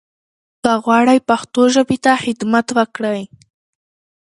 که 0.63 0.71
غواړٸ 0.83 1.07
پښتو 1.29 1.61
ژبې 1.73 1.97
ته 2.03 2.11
خدمت 2.23 2.67
وکړٸ 2.77 3.13